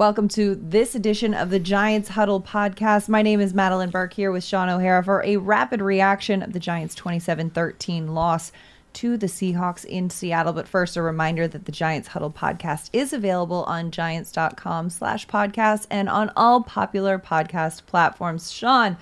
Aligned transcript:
Welcome 0.00 0.28
to 0.28 0.54
this 0.54 0.94
edition 0.94 1.34
of 1.34 1.50
the 1.50 1.58
Giants 1.58 2.08
Huddle 2.08 2.40
podcast. 2.40 3.06
My 3.10 3.20
name 3.20 3.38
is 3.38 3.52
Madeline 3.52 3.90
Burke 3.90 4.14
here 4.14 4.32
with 4.32 4.42
Sean 4.42 4.70
O'Hara 4.70 5.04
for 5.04 5.22
a 5.26 5.36
rapid 5.36 5.82
reaction 5.82 6.42
of 6.42 6.54
the 6.54 6.58
Giants' 6.58 6.94
27 6.94 7.50
13 7.50 8.14
loss 8.14 8.50
to 8.94 9.18
the 9.18 9.26
Seahawks 9.26 9.84
in 9.84 10.08
Seattle. 10.08 10.54
But 10.54 10.66
first, 10.66 10.96
a 10.96 11.02
reminder 11.02 11.46
that 11.46 11.66
the 11.66 11.70
Giants 11.70 12.08
Huddle 12.08 12.30
podcast 12.30 12.88
is 12.94 13.12
available 13.12 13.64
on 13.64 13.90
giants.com 13.90 14.88
slash 14.88 15.26
podcast 15.26 15.86
and 15.90 16.08
on 16.08 16.32
all 16.34 16.62
popular 16.62 17.18
podcast 17.18 17.84
platforms. 17.84 18.50
Sean, 18.50 18.96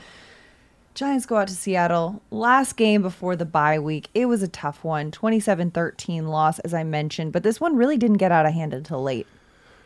Giants 0.95 1.27
go 1.27 1.37
out 1.37 1.47
to 1.47 1.55
Seattle. 1.55 2.23
Last 2.33 2.77
game 2.77 3.03
before 3.03 3.37
the 3.37 3.45
bye 3.45 3.79
week. 3.79 4.09
It 4.15 4.27
was 4.27 4.43
a 4.43 4.49
tough 4.49 4.83
one. 4.83 5.13
27 5.13 5.71
13 5.71 6.27
loss, 6.27 6.59
as 6.59 6.75
I 6.75 6.83
mentioned, 6.83 7.33
but 7.33 7.45
this 7.45 7.61
one 7.61 7.77
really 7.77 7.97
didn't 7.97 8.17
get 8.17 8.33
out 8.33 8.47
of 8.47 8.53
hand 8.53 8.75
until 8.75 9.01
late. 9.01 9.29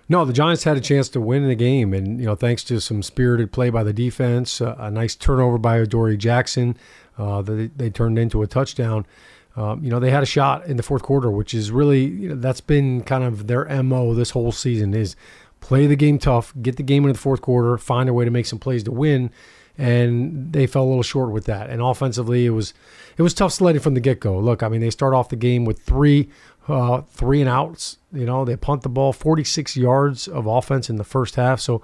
No, 0.08 0.24
the 0.24 0.32
Giants 0.32 0.64
had 0.64 0.76
a 0.76 0.80
chance 0.80 1.08
to 1.10 1.20
win 1.20 1.48
the 1.48 1.54
game, 1.54 1.94
and 1.94 2.18
you 2.20 2.26
know, 2.26 2.34
thanks 2.34 2.64
to 2.64 2.80
some 2.80 3.02
spirited 3.02 3.52
play 3.52 3.70
by 3.70 3.82
the 3.82 3.92
defense, 3.92 4.60
uh, 4.60 4.76
a 4.78 4.90
nice 4.90 5.14
turnover 5.14 5.58
by 5.58 5.78
Adoree 5.78 6.16
Jackson, 6.16 6.76
uh, 7.18 7.42
they, 7.42 7.68
they 7.68 7.90
turned 7.90 8.18
into 8.18 8.42
a 8.42 8.46
touchdown. 8.46 9.06
Um, 9.54 9.84
you 9.84 9.90
know, 9.90 10.00
they 10.00 10.10
had 10.10 10.22
a 10.22 10.26
shot 10.26 10.66
in 10.66 10.76
the 10.76 10.82
fourth 10.82 11.02
quarter, 11.02 11.30
which 11.30 11.52
is 11.54 11.70
really 11.70 12.04
you 12.04 12.28
know, 12.30 12.34
that's 12.34 12.60
been 12.60 13.02
kind 13.02 13.22
of 13.22 13.46
their 13.46 13.66
mo 13.82 14.14
this 14.14 14.30
whole 14.30 14.50
season 14.50 14.94
is 14.94 15.14
play 15.60 15.86
the 15.86 15.96
game 15.96 16.18
tough, 16.18 16.52
get 16.60 16.76
the 16.76 16.82
game 16.82 17.04
into 17.04 17.12
the 17.12 17.18
fourth 17.18 17.42
quarter, 17.42 17.76
find 17.76 18.08
a 18.08 18.14
way 18.14 18.24
to 18.24 18.30
make 18.30 18.46
some 18.46 18.58
plays 18.58 18.82
to 18.84 18.90
win, 18.90 19.30
and 19.76 20.52
they 20.52 20.66
fell 20.66 20.84
a 20.84 20.88
little 20.88 21.02
short 21.02 21.30
with 21.30 21.44
that. 21.44 21.68
And 21.68 21.82
offensively, 21.82 22.46
it 22.46 22.50
was 22.50 22.72
it 23.16 23.22
was 23.22 23.34
tough 23.34 23.52
sledding 23.52 23.80
from 23.80 23.94
the 23.94 24.00
get 24.00 24.20
go. 24.20 24.38
Look, 24.38 24.62
I 24.62 24.68
mean, 24.68 24.80
they 24.80 24.90
start 24.90 25.12
off 25.12 25.28
the 25.28 25.36
game 25.36 25.64
with 25.64 25.82
three 25.82 26.30
uh, 26.68 27.02
three 27.02 27.40
and 27.40 27.48
outs. 27.48 27.98
You 28.12 28.26
know, 28.26 28.44
they 28.44 28.56
punt 28.56 28.82
the 28.82 28.88
ball 28.88 29.12
46 29.12 29.76
yards 29.76 30.28
of 30.28 30.46
offense 30.46 30.88
in 30.88 30.96
the 30.96 31.04
first 31.04 31.36
half. 31.36 31.60
So, 31.60 31.82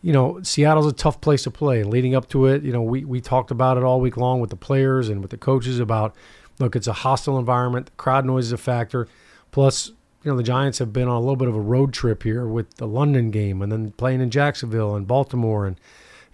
you 0.00 0.12
know, 0.12 0.40
Seattle's 0.42 0.86
a 0.86 0.92
tough 0.92 1.20
place 1.20 1.44
to 1.44 1.50
play. 1.50 1.80
And 1.80 1.90
leading 1.90 2.14
up 2.14 2.28
to 2.30 2.46
it, 2.46 2.62
you 2.62 2.72
know, 2.72 2.82
we, 2.82 3.04
we 3.04 3.20
talked 3.20 3.50
about 3.50 3.76
it 3.76 3.84
all 3.84 4.00
week 4.00 4.16
long 4.16 4.40
with 4.40 4.50
the 4.50 4.56
players 4.56 5.08
and 5.08 5.20
with 5.20 5.30
the 5.30 5.36
coaches 5.36 5.78
about, 5.78 6.14
look, 6.58 6.76
it's 6.76 6.86
a 6.86 6.92
hostile 6.92 7.38
environment. 7.38 7.86
The 7.86 7.92
crowd 7.92 8.24
noise 8.24 8.46
is 8.46 8.52
a 8.52 8.58
factor. 8.58 9.08
Plus, 9.50 9.92
you 10.22 10.30
know, 10.30 10.36
the 10.36 10.42
Giants 10.42 10.78
have 10.78 10.92
been 10.92 11.08
on 11.08 11.16
a 11.16 11.20
little 11.20 11.36
bit 11.36 11.48
of 11.48 11.56
a 11.56 11.60
road 11.60 11.92
trip 11.92 12.22
here 12.22 12.46
with 12.46 12.74
the 12.76 12.86
London 12.86 13.30
game 13.30 13.60
and 13.60 13.72
then 13.72 13.92
playing 13.92 14.20
in 14.20 14.30
Jacksonville 14.30 14.94
and 14.94 15.06
Baltimore 15.06 15.66
and, 15.66 15.78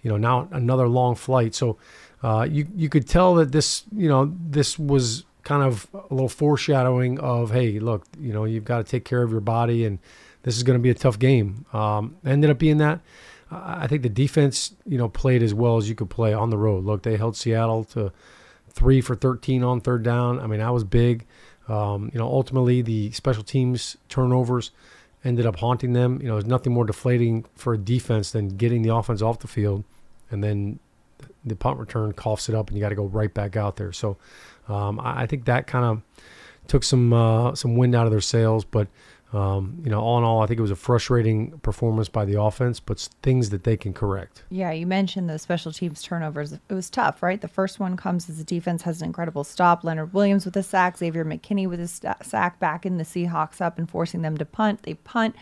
you 0.01 0.09
know, 0.09 0.17
now 0.17 0.47
another 0.51 0.87
long 0.87 1.15
flight. 1.15 1.55
So 1.55 1.77
uh, 2.21 2.47
you, 2.49 2.67
you 2.75 2.89
could 2.89 3.07
tell 3.07 3.35
that 3.35 3.51
this, 3.51 3.83
you 3.95 4.07
know, 4.07 4.33
this 4.39 4.77
was 4.77 5.25
kind 5.49 5.63
of 5.63 5.87
a 5.95 6.13
little 6.13 6.29
foreshadowing 6.29 7.19
of, 7.19 7.49
hey, 7.49 7.79
look, 7.79 8.05
you 8.19 8.31
know, 8.31 8.45
you've 8.45 8.65
got 8.65 8.77
to 8.77 8.83
take 8.83 9.03
care 9.03 9.23
of 9.23 9.31
your 9.31 9.41
body, 9.41 9.83
and 9.83 9.97
this 10.43 10.55
is 10.55 10.61
going 10.61 10.77
to 10.77 10.81
be 10.81 10.91
a 10.91 10.93
tough 10.93 11.17
game. 11.17 11.65
Um, 11.73 12.17
ended 12.23 12.51
up 12.51 12.59
being 12.59 12.77
that. 12.77 12.99
I 13.49 13.87
think 13.87 14.03
the 14.03 14.09
defense, 14.09 14.75
you 14.85 14.99
know, 14.99 15.09
played 15.09 15.41
as 15.41 15.55
well 15.55 15.77
as 15.77 15.89
you 15.89 15.95
could 15.95 16.11
play 16.11 16.35
on 16.35 16.51
the 16.51 16.57
road. 16.57 16.85
Look, 16.85 17.01
they 17.01 17.17
held 17.17 17.35
Seattle 17.35 17.83
to 17.85 18.11
three 18.69 19.01
for 19.01 19.15
13 19.15 19.63
on 19.63 19.81
third 19.81 20.03
down. 20.03 20.39
I 20.39 20.45
mean, 20.45 20.59
that 20.59 20.71
was 20.71 20.83
big. 20.83 21.25
Um, 21.67 22.11
you 22.13 22.19
know, 22.19 22.27
ultimately 22.27 22.83
the 22.83 23.09
special 23.11 23.41
teams 23.41 23.97
turnovers 24.07 24.69
ended 25.25 25.47
up 25.47 25.55
haunting 25.55 25.93
them. 25.93 26.19
You 26.21 26.27
know, 26.27 26.35
there's 26.35 26.45
nothing 26.45 26.73
more 26.73 26.85
deflating 26.85 27.45
for 27.55 27.73
a 27.73 27.77
defense 27.79 28.29
than 28.29 28.49
getting 28.49 28.83
the 28.83 28.93
offense 28.93 29.23
off 29.23 29.39
the 29.39 29.47
field, 29.47 29.83
and 30.29 30.43
then 30.43 30.77
the 31.43 31.55
punt 31.55 31.79
return 31.79 32.13
coughs 32.13 32.49
it 32.49 32.55
up, 32.55 32.67
and 32.67 32.77
you 32.77 32.83
got 32.83 32.89
to 32.89 32.95
go 32.95 33.05
right 33.05 33.33
back 33.33 33.57
out 33.57 33.77
there. 33.77 33.91
So 33.91 34.17
um, 34.69 34.99
I, 34.99 35.23
I, 35.23 35.25
think 35.25 35.45
that 35.45 35.67
kind 35.67 35.85
of 35.85 36.01
took 36.67 36.83
some 36.83 37.11
uh, 37.13 37.55
some 37.55 37.75
wind 37.75 37.95
out 37.95 38.05
of 38.05 38.11
their 38.11 38.21
sails. 38.21 38.63
But 38.65 38.87
um, 39.31 39.79
you 39.83 39.91
know, 39.91 40.01
all 40.01 40.17
in 40.17 40.23
all, 40.23 40.41
I 40.41 40.47
think 40.47 40.57
it 40.57 40.61
was 40.61 40.71
a 40.71 40.75
frustrating 40.75 41.51
performance 41.59 42.09
by 42.09 42.25
the 42.25 42.41
offense, 42.41 42.79
but 42.79 42.97
things 43.21 43.51
that 43.51 43.63
they 43.63 43.77
can 43.77 43.93
correct. 43.93 44.43
Yeah, 44.49 44.71
you 44.71 44.87
mentioned 44.87 45.29
the 45.29 45.37
special 45.37 45.71
teams 45.71 46.01
turnovers. 46.01 46.53
It 46.53 46.73
was 46.73 46.89
tough, 46.89 47.21
right? 47.21 47.39
The 47.39 47.47
first 47.47 47.79
one 47.79 47.95
comes 47.95 48.27
as 48.29 48.39
the 48.39 48.43
defense 48.43 48.81
has 48.83 49.01
an 49.01 49.07
incredible 49.07 49.43
stop. 49.43 49.83
Leonard 49.83 50.13
Williams 50.13 50.45
with 50.45 50.57
a 50.57 50.63
sack, 50.63 50.97
Xavier 50.97 51.25
McKinney 51.25 51.69
with 51.69 51.79
a 51.79 51.87
sack, 52.23 52.59
back 52.59 52.85
in 52.85 52.97
the 52.97 53.03
Seahawks 53.03 53.61
up 53.61 53.77
and 53.77 53.89
forcing 53.89 54.23
them 54.23 54.37
to 54.37 54.45
punt. 54.45 54.83
They 54.83 54.95
punt. 54.95 55.35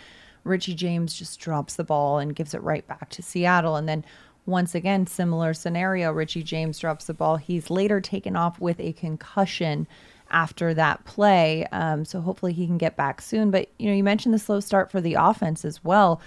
Richie 0.44 0.76
James 0.76 1.14
just 1.14 1.40
drops 1.40 1.76
the 1.76 1.84
ball 1.84 2.20
and 2.20 2.36
gives 2.36 2.54
it 2.54 2.64
right 2.64 2.86
back 2.88 3.10
to 3.12 3.22
Seattle, 3.22 3.76
and 3.76 3.88
then 3.88 4.04
once 4.48 4.74
again, 4.74 5.06
similar 5.06 5.54
scenario. 5.54 6.12
Richie 6.12 6.42
James 6.42 6.80
drops 6.80 7.06
the 7.06 7.14
ball. 7.14 7.36
He's 7.36 7.70
later 7.70 8.02
taken 8.02 8.36
off 8.36 8.60
with 8.60 8.80
a 8.80 8.94
concussion 8.94 9.88
after 10.32 10.74
that 10.74 11.06
play. 11.06 11.66
Um, 11.72 12.06
so 12.06 12.22
hopefully 12.22 12.54
he 12.54 12.66
can 12.66 12.78
get 12.78 12.98
back 12.98 13.22
soon. 13.22 13.52
But, 13.52 13.70
you 13.78 13.88
know, 13.88 13.96
you 13.96 14.04
mentioned 14.04 14.34
the 14.34 14.40
slow 14.40 14.60
start 14.60 14.90
for 14.90 15.02
the 15.02 15.16
offense 15.16 15.64
as 15.64 15.84
well. 15.84 16.22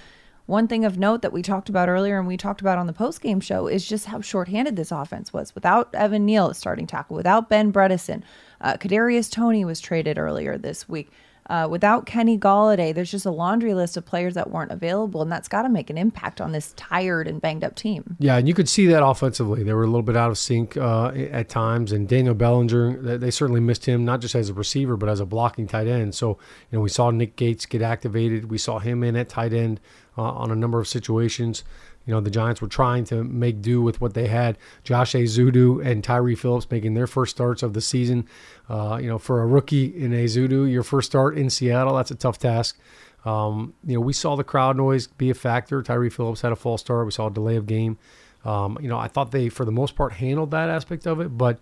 One 0.47 0.66
thing 0.66 0.84
of 0.84 0.98
note 0.98 1.22
that 1.22 1.32
we 1.32 1.42
talked 1.42 1.69
about 1.69 1.88
earlier 1.88 2.19
and 2.19 2.26
we 2.26 2.36
talked 2.36 2.60
about 2.60 2.76
on 2.76 2.88
the 2.88 2.92
post 2.92 3.20
game 3.20 3.41
show 3.41 3.69
is 3.69 3.86
just 3.86 4.06
how 4.06 4.20
shorthanded 4.20 4.75
this 4.75 4.91
offense 4.91 5.32
was 5.32 5.54
without 5.54 5.94
Evan 5.94 6.26
Neal 6.26 6.53
starting 6.54 6.86
tackle, 6.86 7.16
without 7.16 7.48
Ben 7.48 7.72
Bredeson. 7.72 8.22
Uh, 8.60 8.75
Kadarius 8.75 9.30
Toney 9.30 9.64
was 9.64 9.80
traded 9.80 10.19
earlier 10.19 10.59
this 10.59 10.88
week. 10.88 11.12
Uh, 11.49 11.67
without 11.69 12.06
Kenny 12.06 12.39
Golladay, 12.39 12.95
there's 12.95 13.11
just 13.11 13.27
a 13.27 13.31
laundry 13.31 13.75
list 13.75 13.97
of 13.97 14.05
players 14.05 14.34
that 14.34 14.51
weren't 14.51 14.71
available, 14.71 15.23
and 15.23 15.33
that's 15.33 15.49
got 15.49 15.62
to 15.62 15.69
make 15.69 15.91
an 15.91 15.99
impact 15.99 16.41
on 16.41 16.53
this 16.53 16.73
tired 16.77 17.27
and 17.27 17.41
banged 17.41 17.65
up 17.65 17.75
team. 17.75 18.17
Yeah, 18.21 18.37
and 18.37 18.47
you 18.47 18.55
could 18.55 18.69
see 18.69 18.87
that 18.87 19.05
offensively. 19.05 19.62
They 19.62 19.73
were 19.73 19.83
a 19.83 19.87
little 19.87 20.03
bit 20.03 20.17
out 20.17 20.31
of 20.31 20.39
sync 20.39 20.77
uh, 20.77 21.09
at 21.09 21.49
times, 21.49 21.93
and 21.93 22.09
Daniel 22.09 22.34
Bellinger, 22.34 23.19
they 23.19 23.31
certainly 23.31 23.61
missed 23.61 23.87
him, 23.87 24.05
not 24.05 24.21
just 24.21 24.34
as 24.34 24.49
a 24.49 24.55
receiver, 24.55 24.97
but 24.97 25.09
as 25.09 25.19
a 25.19 25.27
blocking 25.27 25.67
tight 25.67 25.87
end. 25.87 26.15
So, 26.15 26.39
you 26.71 26.78
know, 26.78 26.81
we 26.81 26.89
saw 26.89 27.11
Nick 27.11 27.37
Gates 27.37 27.67
get 27.67 27.83
activated. 27.83 28.51
We 28.51 28.59
saw 28.59 28.78
him 28.78 29.03
in 29.03 29.17
at 29.17 29.28
tight 29.28 29.53
end 29.53 29.81
uh, 30.17 30.22
on 30.22 30.51
a 30.51 30.57
number 30.57 30.78
of 30.78 30.87
situations. 30.87 31.65
You 32.10 32.16
know, 32.16 32.21
the 32.21 32.28
Giants 32.28 32.60
were 32.60 32.66
trying 32.66 33.04
to 33.04 33.22
make 33.22 33.62
do 33.62 33.81
with 33.81 34.00
what 34.00 34.15
they 34.15 34.26
had. 34.26 34.59
Josh 34.82 35.12
Ezeudu 35.12 35.81
and 35.87 36.03
Tyre 36.03 36.34
Phillips 36.34 36.69
making 36.69 36.94
their 36.94 37.06
first 37.06 37.37
starts 37.37 37.62
of 37.62 37.72
the 37.72 37.81
season. 37.81 38.26
Uh, 38.69 38.98
you 39.00 39.06
know, 39.06 39.16
for 39.16 39.43
a 39.43 39.47
rookie 39.47 39.84
in 39.84 40.10
Ezeudu, 40.10 40.69
your 40.69 40.82
first 40.82 41.09
start 41.09 41.38
in 41.38 41.48
Seattle, 41.48 41.94
that's 41.94 42.10
a 42.10 42.16
tough 42.16 42.37
task. 42.37 42.76
Um, 43.25 43.75
you 43.87 43.94
know, 43.94 44.00
we 44.00 44.12
saw 44.12 44.34
the 44.34 44.43
crowd 44.43 44.76
noise 44.76 45.06
be 45.06 45.31
a 45.31 45.34
factor. 45.34 45.84
Tyre 45.84 46.10
Phillips 46.10 46.41
had 46.41 46.51
a 46.51 46.57
false 46.57 46.80
start. 46.80 47.07
We 47.07 47.12
saw 47.12 47.28
a 47.28 47.30
delay 47.30 47.54
of 47.54 47.66
game. 47.66 47.97
Um, 48.45 48.77
you 48.80 48.89
know, 48.89 48.98
I 48.98 49.07
thought 49.07 49.30
they, 49.30 49.48
for 49.48 49.65
the 49.65 49.71
most 49.71 49.95
part, 49.95 50.15
handled 50.15 50.51
that 50.51 50.68
aspect 50.68 51.07
of 51.07 51.21
it, 51.21 51.39
but 51.39 51.60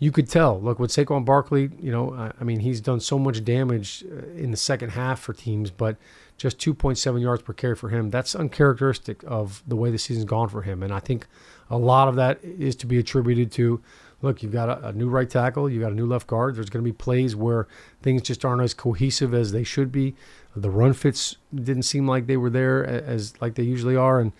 you 0.00 0.10
could 0.10 0.28
tell. 0.28 0.58
Look, 0.58 0.78
with 0.78 0.90
Saquon 0.90 1.26
Barkley, 1.26 1.70
you 1.78 1.92
know, 1.92 2.32
I 2.38 2.42
mean, 2.42 2.60
he's 2.60 2.80
done 2.80 3.00
so 3.00 3.18
much 3.18 3.44
damage 3.44 4.02
uh, 4.10 4.26
in 4.34 4.50
the 4.50 4.56
second 4.56 4.90
half 4.90 5.20
for 5.20 5.34
teams, 5.34 5.70
but 5.70 5.96
just 6.38 6.58
2.7 6.58 7.20
yards 7.20 7.42
per 7.42 7.52
carry 7.52 7.76
for 7.76 7.90
him. 7.90 8.08
That's 8.08 8.34
uncharacteristic 8.34 9.22
of 9.26 9.62
the 9.68 9.76
way 9.76 9.90
the 9.90 9.98
season's 9.98 10.24
gone 10.24 10.48
for 10.48 10.62
him. 10.62 10.82
And 10.82 10.92
I 10.92 11.00
think 11.00 11.26
a 11.68 11.76
lot 11.76 12.08
of 12.08 12.16
that 12.16 12.42
is 12.42 12.74
to 12.76 12.86
be 12.86 12.98
attributed 12.98 13.52
to 13.52 13.82
look, 14.22 14.42
you've 14.42 14.52
got 14.52 14.70
a, 14.70 14.88
a 14.88 14.92
new 14.92 15.08
right 15.08 15.28
tackle, 15.28 15.68
you've 15.68 15.82
got 15.82 15.92
a 15.92 15.94
new 15.94 16.06
left 16.06 16.26
guard. 16.26 16.56
There's 16.56 16.70
going 16.70 16.84
to 16.84 16.90
be 16.90 16.96
plays 16.96 17.36
where 17.36 17.68
things 18.02 18.22
just 18.22 18.42
aren't 18.42 18.62
as 18.62 18.72
cohesive 18.72 19.34
as 19.34 19.52
they 19.52 19.64
should 19.64 19.92
be. 19.92 20.14
The 20.56 20.70
run 20.70 20.94
fits 20.94 21.36
didn't 21.54 21.82
seem 21.82 22.08
like 22.08 22.26
they 22.26 22.38
were 22.38 22.50
there 22.50 22.84
as 22.86 23.38
like 23.40 23.54
they 23.54 23.62
usually 23.64 23.96
are. 23.96 24.18
And, 24.18 24.32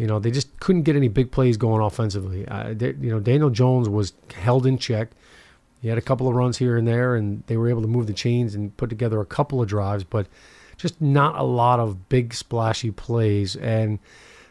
you 0.00 0.06
know, 0.06 0.18
they 0.18 0.30
just 0.30 0.58
couldn't 0.60 0.84
get 0.84 0.96
any 0.96 1.08
big 1.08 1.30
plays 1.30 1.58
going 1.58 1.82
offensively. 1.82 2.48
Uh, 2.48 2.72
they, 2.72 2.94
you 2.98 3.10
know, 3.10 3.20
Daniel 3.20 3.50
Jones 3.50 3.86
was 3.86 4.14
held 4.34 4.64
in 4.64 4.78
check. 4.78 5.10
He 5.82 5.88
had 5.88 5.98
a 5.98 6.00
couple 6.00 6.26
of 6.26 6.34
runs 6.34 6.56
here 6.56 6.78
and 6.78 6.88
there, 6.88 7.16
and 7.16 7.42
they 7.48 7.58
were 7.58 7.68
able 7.68 7.82
to 7.82 7.88
move 7.88 8.06
the 8.06 8.14
chains 8.14 8.54
and 8.54 8.74
put 8.78 8.88
together 8.88 9.20
a 9.20 9.26
couple 9.26 9.60
of 9.60 9.68
drives, 9.68 10.02
but 10.02 10.26
just 10.78 11.02
not 11.02 11.38
a 11.38 11.42
lot 11.42 11.80
of 11.80 12.08
big 12.08 12.32
splashy 12.32 12.90
plays. 12.90 13.56
And 13.56 13.98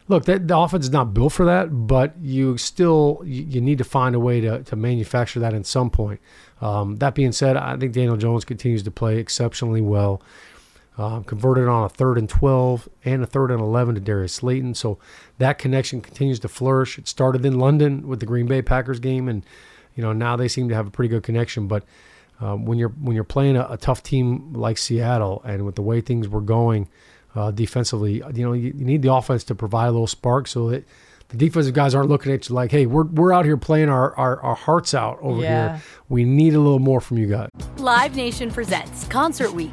look, 0.06 0.24
that, 0.26 0.46
the 0.46 0.56
offense 0.56 0.84
is 0.84 0.92
not 0.92 1.14
built 1.14 1.32
for 1.32 1.44
that, 1.46 1.88
but 1.88 2.14
you 2.22 2.56
still 2.56 3.20
you, 3.24 3.42
you 3.42 3.60
need 3.60 3.78
to 3.78 3.84
find 3.84 4.14
a 4.14 4.20
way 4.20 4.40
to, 4.40 4.62
to 4.62 4.76
manufacture 4.76 5.40
that 5.40 5.52
at 5.52 5.66
some 5.66 5.90
point. 5.90 6.20
Um, 6.60 6.94
that 6.98 7.16
being 7.16 7.32
said, 7.32 7.56
I 7.56 7.76
think 7.76 7.92
Daniel 7.92 8.16
Jones 8.16 8.44
continues 8.44 8.84
to 8.84 8.92
play 8.92 9.18
exceptionally 9.18 9.80
well. 9.80 10.22
Um, 10.98 11.24
converted 11.24 11.66
on 11.66 11.84
a 11.84 11.88
third 11.88 12.18
and 12.18 12.28
12 12.28 12.86
and 13.06 13.22
a 13.22 13.26
third 13.26 13.50
and 13.50 13.60
11 13.60 13.94
to 13.94 14.00
Darius 14.02 14.34
Slayton. 14.34 14.74
So 14.74 14.98
that 15.38 15.56
connection 15.56 16.02
continues 16.02 16.40
to 16.40 16.48
flourish. 16.48 16.98
It 16.98 17.08
started 17.08 17.46
in 17.46 17.58
London 17.58 18.06
with 18.06 18.20
the 18.20 18.26
Green 18.26 18.46
Bay 18.46 18.60
Packers 18.60 19.00
game, 19.00 19.26
and 19.26 19.42
you 19.94 20.02
know 20.02 20.12
now 20.12 20.36
they 20.36 20.48
seem 20.48 20.68
to 20.68 20.74
have 20.74 20.86
a 20.86 20.90
pretty 20.90 21.08
good 21.08 21.22
connection. 21.22 21.68
But 21.68 21.84
um, 22.40 22.66
when 22.66 22.78
you're 22.78 22.90
when 22.90 23.14
you're 23.14 23.24
playing 23.24 23.56
a, 23.56 23.66
a, 23.70 23.76
tough 23.78 24.02
team 24.02 24.52
like 24.52 24.76
Seattle, 24.76 25.40
and 25.44 25.64
with 25.64 25.76
the 25.76 25.82
way 25.82 26.00
things 26.00 26.28
were 26.28 26.40
going 26.42 26.88
uh, 27.34 27.50
defensively, 27.50 28.22
you 28.34 28.44
know 28.44 28.52
you, 28.52 28.74
you, 28.76 28.84
need 28.84 29.00
the 29.00 29.12
offense 29.12 29.44
to 29.44 29.54
provide 29.54 29.86
a 29.86 29.92
little 29.92 30.06
spark 30.06 30.48
so 30.48 30.68
that 30.70 30.84
the 31.30 31.36
defensive 31.36 31.74
guys 31.74 31.94
aren't 31.94 32.08
looking 32.08 32.32
at 32.32 32.48
you 32.48 32.54
like, 32.54 32.70
hey, 32.70 32.86
we're, 32.86 33.04
we're 33.04 33.32
out 33.32 33.44
here 33.44 33.56
playing 33.56 33.88
our, 33.88 34.14
our, 34.16 34.40
our 34.42 34.56
hearts 34.56 34.94
out 34.94 35.18
over 35.22 35.40
yeah. 35.40 35.76
here. 35.76 35.82
We 36.08 36.24
need 36.24 36.54
a 36.54 36.60
little 36.60 36.80
more 36.80 37.00
from 37.00 37.18
you 37.18 37.28
guys. 37.28 37.48
Live 37.78 38.16
Nation 38.16 38.50
presents 38.50 39.06
Concert 39.06 39.52
Week. 39.52 39.72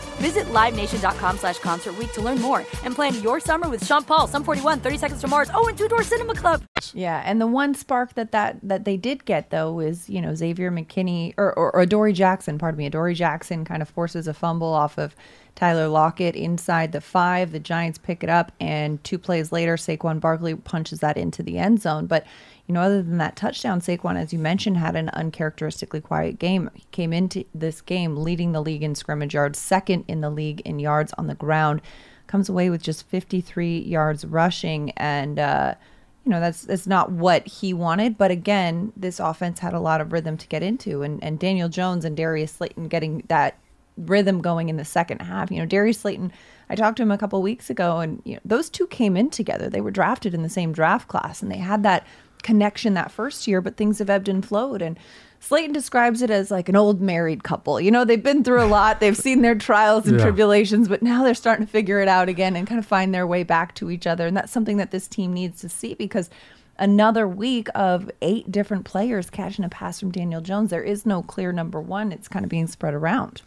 Visit 0.21 0.45
LiveNation.com 0.53 1.37
slash 1.39 1.57
Concert 1.57 1.95
to 2.13 2.21
learn 2.21 2.39
more 2.39 2.63
and 2.83 2.93
plan 2.93 3.19
your 3.23 3.39
summer 3.39 3.67
with 3.67 3.83
Sean 3.83 4.03
Paul, 4.03 4.27
Sum 4.27 4.43
41, 4.43 4.79
30 4.79 4.97
Seconds 4.97 5.21
to 5.21 5.27
Mars, 5.27 5.49
oh, 5.53 5.67
and 5.67 5.75
Two 5.75 5.87
Door 5.87 6.03
Cinema 6.03 6.35
Club. 6.35 6.63
Yeah, 6.93 7.23
and 7.25 7.41
the 7.41 7.47
one 7.47 7.73
spark 7.73 8.13
that, 8.13 8.31
that 8.31 8.59
that 8.61 8.85
they 8.85 8.97
did 8.97 9.25
get, 9.25 9.49
though, 9.49 9.79
is, 9.79 10.07
you 10.09 10.21
know, 10.21 10.35
Xavier 10.35 10.69
McKinney, 10.71 11.33
or, 11.37 11.51
or, 11.57 11.75
or 11.75 11.81
Adoree 11.81 12.13
Jackson, 12.13 12.59
pardon 12.59 12.77
me, 12.77 12.89
Dory 12.89 13.15
Jackson 13.15 13.65
kind 13.65 13.81
of 13.81 13.89
forces 13.89 14.27
a 14.27 14.33
fumble 14.33 14.71
off 14.71 14.99
of 14.99 15.15
Tyler 15.55 15.87
Lockett 15.87 16.35
inside 16.35 16.91
the 16.91 17.01
five. 17.01 17.51
The 17.51 17.59
Giants 17.59 17.97
pick 17.97 18.23
it 18.23 18.29
up, 18.29 18.51
and 18.59 19.03
two 19.03 19.17
plays 19.17 19.51
later, 19.51 19.75
Saquon 19.75 20.19
Barkley 20.19 20.55
punches 20.55 20.99
that 21.01 21.17
into 21.17 21.43
the 21.43 21.57
end 21.57 21.81
zone. 21.81 22.07
But 22.07 22.25
you 22.71 22.73
know, 22.73 22.81
other 22.81 23.01
than 23.01 23.17
that 23.17 23.35
touchdown, 23.35 23.81
Saquon, 23.81 24.15
as 24.15 24.31
you 24.31 24.39
mentioned, 24.39 24.77
had 24.77 24.95
an 24.95 25.09
uncharacteristically 25.09 25.99
quiet 25.99 26.39
game. 26.39 26.69
He 26.73 26.85
came 26.91 27.11
into 27.11 27.43
this 27.53 27.81
game 27.81 28.15
leading 28.15 28.53
the 28.53 28.61
league 28.61 28.81
in 28.81 28.95
scrimmage 28.95 29.33
yards, 29.33 29.59
second 29.59 30.05
in 30.07 30.21
the 30.21 30.29
league 30.29 30.61
in 30.61 30.79
yards 30.79 31.11
on 31.17 31.27
the 31.27 31.35
ground, 31.35 31.81
comes 32.27 32.47
away 32.47 32.69
with 32.69 32.81
just 32.81 33.05
53 33.09 33.79
yards 33.79 34.23
rushing. 34.23 34.91
And, 34.91 35.37
uh, 35.37 35.75
you 36.23 36.31
know, 36.31 36.39
that's 36.39 36.61
that's 36.61 36.87
not 36.87 37.11
what 37.11 37.45
he 37.45 37.73
wanted. 37.73 38.17
But 38.17 38.31
again, 38.31 38.93
this 38.95 39.19
offense 39.19 39.59
had 39.59 39.73
a 39.73 39.79
lot 39.79 39.99
of 39.99 40.13
rhythm 40.13 40.37
to 40.37 40.47
get 40.47 40.63
into. 40.63 41.01
And, 41.01 41.21
and 41.21 41.37
Daniel 41.39 41.67
Jones 41.67 42.05
and 42.05 42.15
Darius 42.15 42.53
Slayton 42.53 42.87
getting 42.87 43.23
that 43.27 43.57
rhythm 43.97 44.41
going 44.41 44.69
in 44.69 44.77
the 44.77 44.85
second 44.85 45.21
half. 45.21 45.51
You 45.51 45.59
know, 45.59 45.65
Darius 45.65 45.99
Slayton, 45.99 46.31
I 46.69 46.75
talked 46.75 46.97
to 46.97 47.03
him 47.03 47.11
a 47.11 47.17
couple 47.17 47.41
weeks 47.41 47.69
ago, 47.69 47.99
and 47.99 48.21
you 48.25 48.35
know, 48.35 48.41
those 48.45 48.69
two 48.69 48.87
came 48.87 49.17
in 49.17 49.29
together. 49.29 49.69
They 49.69 49.81
were 49.81 49.91
drafted 49.91 50.33
in 50.33 50.43
the 50.43 50.49
same 50.49 50.71
draft 50.71 51.07
class, 51.07 51.41
and 51.41 51.51
they 51.51 51.57
had 51.57 51.83
that 51.83 52.05
connection 52.43 52.93
that 52.95 53.11
first 53.11 53.47
year, 53.47 53.61
but 53.61 53.77
things 53.77 53.99
have 53.99 54.09
ebbed 54.09 54.27
and 54.27 54.45
flowed. 54.45 54.81
And 54.81 54.97
Slayton 55.39 55.73
describes 55.73 56.21
it 56.21 56.29
as 56.29 56.51
like 56.51 56.69
an 56.69 56.75
old 56.75 57.01
married 57.01 57.43
couple. 57.43 57.79
You 57.79 57.91
know, 57.91 58.05
they've 58.05 58.21
been 58.21 58.43
through 58.43 58.63
a 58.63 58.65
lot, 58.65 58.99
they've 58.99 59.17
seen 59.17 59.41
their 59.41 59.55
trials 59.55 60.07
and 60.07 60.17
yeah. 60.17 60.23
tribulations, 60.23 60.87
but 60.87 61.01
now 61.01 61.23
they're 61.23 61.33
starting 61.33 61.65
to 61.65 61.71
figure 61.71 61.99
it 61.99 62.07
out 62.07 62.29
again 62.29 62.55
and 62.55 62.67
kind 62.67 62.79
of 62.79 62.85
find 62.85 63.13
their 63.13 63.27
way 63.27 63.43
back 63.43 63.75
to 63.75 63.89
each 63.89 64.07
other. 64.07 64.27
And 64.27 64.37
that's 64.37 64.51
something 64.51 64.77
that 64.77 64.91
this 64.91 65.07
team 65.07 65.33
needs 65.33 65.61
to 65.61 65.69
see 65.69 65.93
because 65.93 66.29
another 66.77 67.27
week 67.27 67.69
of 67.75 68.11
eight 68.21 68.51
different 68.51 68.85
players 68.85 69.29
catching 69.29 69.65
a 69.65 69.69
pass 69.69 69.99
from 69.99 70.11
Daniel 70.11 70.41
Jones, 70.41 70.69
there 70.69 70.83
is 70.83 71.05
no 71.05 71.23
clear 71.23 71.51
number 71.51 71.81
one. 71.81 72.11
It's 72.11 72.27
kind 72.27 72.45
of 72.45 72.49
being 72.49 72.67
spread 72.67 72.93
around. 72.93 73.41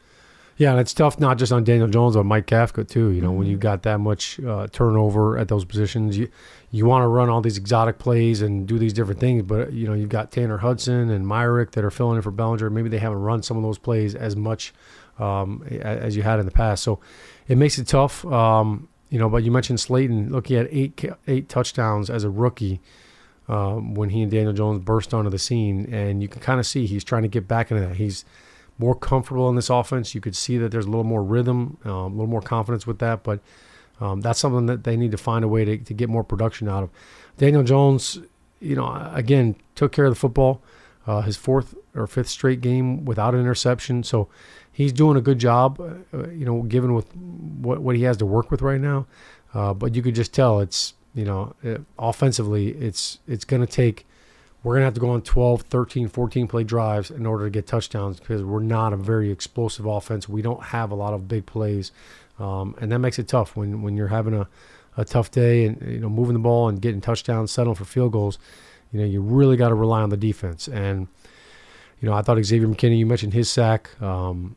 Yeah, 0.57 0.71
and 0.71 0.81
it's 0.81 0.95
tough 0.95 1.19
not 1.19 1.39
just 1.39 1.53
on 1.53 1.65
Daniel 1.65 1.89
Jones, 1.89 2.15
but 2.15 2.25
Mike 2.25 2.47
Kafka 2.47 2.87
too. 2.87 3.11
You 3.11 3.21
know, 3.21 3.29
mm-hmm. 3.29 3.39
when 3.39 3.47
you 3.49 3.57
got 3.57 3.83
that 3.83 3.99
much 3.99 4.39
uh, 4.41 4.69
turnover 4.69 5.37
at 5.37 5.49
those 5.49 5.65
positions, 5.65 6.17
you 6.17 6.29
you 6.71 6.87
want 6.87 7.03
to 7.03 7.09
run 7.09 7.29
all 7.29 7.41
these 7.41 7.59
exotic 7.59 7.99
plays 7.99 8.41
and 8.41 8.67
do 8.67 8.79
these 8.79 8.93
different 8.93 9.21
things, 9.21 9.43
but 9.43 9.73
you 9.73 9.87
know 9.87 9.95
you've 9.95 10.11
got 10.11 10.31
Tanner 10.31 10.59
Hudson 10.59 11.11
and 11.11 11.27
Myarick 11.27 11.73
that 11.73 11.85
are 11.85 11.91
filling 11.91 12.17
in 12.17 12.23
for 12.23 12.31
Bellinger. 12.31 12.71
Maybe 12.71 12.89
they 12.89 12.99
haven't 12.99 13.21
run 13.21 13.43
some 13.43 13.57
of 13.57 13.63
those 13.63 13.79
plays 13.79 14.15
as 14.15 14.37
much 14.37 14.73
um, 15.19 15.65
as 15.81 16.17
you 16.17 16.23
had 16.23 16.39
in 16.39 16.47
the 16.47 16.53
past, 16.53 16.85
so 16.85 17.01
it 17.49 17.59
makes 17.59 17.79
it 17.79 17.89
tough. 17.89 18.25
Um, 18.27 18.89
you 19.11 19.19
know, 19.19 19.29
but 19.29 19.43
you 19.43 19.51
mentioned 19.51 19.81
Slayton. 19.81 20.31
Look, 20.31 20.47
he 20.47 20.55
had 20.55 20.69
eight 20.71 21.05
eight 21.27 21.49
touchdowns 21.49 22.11
as 22.11 22.25
a 22.25 22.31
rookie. 22.31 22.81
Um, 23.47 23.95
when 23.95 24.09
he 24.09 24.23
and 24.23 24.31
Daniel 24.31 24.55
Jones 24.55 24.79
burst 24.79 25.13
onto 25.13 25.29
the 25.29 25.39
scene, 25.39 25.93
and 25.93 26.23
you 26.23 26.29
can 26.29 26.41
kind 26.41 26.59
of 26.59 26.65
see 26.65 26.87
he's 26.87 27.05
trying 27.05 27.25
to 27.25 27.29
get 27.29 27.47
back 27.47 27.71
into 27.71 27.87
that. 27.87 27.97
He's 27.97 28.25
more 28.79 28.95
comfortable 28.95 29.49
in 29.49 29.57
this 29.57 29.71
offense. 29.71 30.15
You 30.15 30.21
could 30.21 30.37
see 30.37 30.59
that 30.59 30.71
there's 30.71 30.87
a 30.87 30.91
little 30.91 31.05
more 31.05 31.23
rhythm, 31.23 31.79
uh, 31.87 31.91
a 31.91 32.07
little 32.09 32.27
more 32.27 32.43
confidence 32.43 32.87
with 32.87 32.99
that. 32.99 33.23
But 33.23 33.41
um, 34.01 34.21
that's 34.21 34.39
something 34.39 34.67
that 34.67 34.85
they 34.85 34.97
need 34.97 35.13
to 35.13 35.17
find 35.17 35.45
a 35.45 35.49
way 35.49 35.65
to, 35.65 35.79
to 35.79 35.95
get 35.95 36.09
more 36.09 36.25
production 36.25 36.69
out 36.69 36.83
of. 36.83 36.91
Daniel 37.37 37.63
Jones, 37.63 38.19
you 38.61 38.77
know, 38.77 39.11
again, 39.13 39.57
took 39.75 39.93
care 39.93 40.07
of 40.07 40.13
the 40.13 40.19
football. 40.19 40.63
Uh, 41.07 41.21
his 41.21 41.37
fourth 41.37 41.75
or 41.95 42.07
fifth 42.07 42.29
straight 42.29 42.63
game 42.63 43.05
without 43.05 43.35
an 43.35 43.41
interception. 43.41 44.03
So 44.03 44.29
he's 44.73 44.93
doing 44.93 45.19
a 45.19 45.21
good 45.21 45.39
job, 45.39 45.79
uh, 45.81 46.29
you 46.31 46.47
know, 46.47 46.63
given 46.63 46.95
with 46.95 47.15
what, 47.15 47.81
what 47.81 47.95
he 47.95 48.03
has 48.05 48.17
to 48.19 48.27
work 48.27 48.51
with 48.51 48.63
right 48.63 48.81
now. 48.81 49.07
Uh, 49.53 49.75
but 49.75 49.95
you 49.95 50.03
could 50.03 50.15
just 50.15 50.33
tell 50.33 50.61
it's, 50.61 50.95
you 51.15 51.25
know, 51.25 51.55
it, 51.63 51.83
offensively, 51.99 52.71
it's 52.71 53.19
it's 53.29 53.45
going 53.45 53.61
to 53.61 53.71
take 53.71 54.07
we're 54.65 54.73
going 54.73 54.81
to 54.81 54.87
have 54.87 54.95
to 54.95 55.01
go 55.01 55.11
on 55.11 55.21
12, 55.21 55.63
13, 55.63 56.09
14 56.09 56.49
play 56.49 56.65
drives 56.65 57.11
in 57.11 57.27
order 57.27 57.45
to 57.45 57.51
get 57.51 57.67
touchdowns 57.67 58.19
because 58.19 58.43
we're 58.43 58.63
not 58.63 58.95
a 58.95 58.97
very 58.97 59.31
explosive 59.31 59.85
offense. 59.85 60.27
We 60.27 60.41
don't 60.41 60.63
have 60.65 60.91
a 60.91 60.95
lot 60.95 61.13
of 61.13 61.29
big 61.29 61.45
plays. 61.45 61.93
Um, 62.39 62.75
and 62.81 62.91
that 62.91 62.99
makes 62.99 63.19
it 63.19 63.29
tough 63.29 63.55
when, 63.57 63.83
when 63.83 63.95
you're 63.95 64.09
having 64.09 64.33
a, 64.33 64.49
a 64.97 65.05
tough 65.05 65.31
day 65.31 65.67
and, 65.67 65.83
you 65.83 66.01
know, 66.01 66.09
moving 66.09 66.33
the 66.33 66.41
ball 66.41 66.69
and 66.69 66.81
getting 66.81 67.03
touchdowns, 67.03 67.53
settling 67.53 67.77
for 67.77 67.85
field 67.85 68.13
goals. 68.13 68.39
You 68.91 69.01
know, 69.01 69.07
you 69.07 69.21
really 69.21 69.59
got 69.59 69.69
to 69.69 69.75
rely 69.75 70.01
on 70.01 70.09
the 70.09 70.17
defense. 70.17 70.67
And, 70.67 71.09
you 72.01 72.09
know, 72.09 72.15
I 72.15 72.23
thought 72.23 72.43
Xavier 72.43 72.67
McKinney, 72.67 72.99
you 72.99 73.07
mentioned 73.07 73.35
his 73.35 73.51
sack. 73.51 73.91
Um, 74.01 74.57